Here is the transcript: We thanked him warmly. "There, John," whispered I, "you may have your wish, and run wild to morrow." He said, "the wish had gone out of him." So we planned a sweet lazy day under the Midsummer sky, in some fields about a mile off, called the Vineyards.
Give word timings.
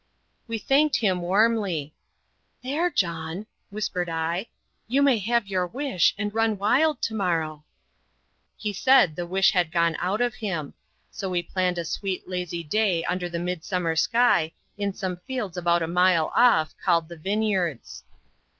We 0.47 0.57
thanked 0.57 0.95
him 0.95 1.21
warmly. 1.21 1.93
"There, 2.63 2.89
John," 2.89 3.45
whispered 3.69 4.09
I, 4.09 4.47
"you 4.87 5.03
may 5.03 5.19
have 5.19 5.45
your 5.47 5.67
wish, 5.67 6.15
and 6.17 6.33
run 6.33 6.57
wild 6.57 7.03
to 7.03 7.13
morrow." 7.13 7.65
He 8.57 8.73
said, 8.73 9.15
"the 9.15 9.27
wish 9.27 9.51
had 9.51 9.71
gone 9.71 9.95
out 9.99 10.19
of 10.19 10.33
him." 10.33 10.73
So 11.11 11.29
we 11.29 11.43
planned 11.43 11.77
a 11.77 11.85
sweet 11.85 12.27
lazy 12.27 12.63
day 12.63 13.03
under 13.03 13.29
the 13.29 13.37
Midsummer 13.37 13.95
sky, 13.95 14.53
in 14.75 14.91
some 14.91 15.17
fields 15.17 15.55
about 15.55 15.83
a 15.83 15.87
mile 15.87 16.33
off, 16.35 16.73
called 16.83 17.07
the 17.07 17.17
Vineyards. 17.17 18.03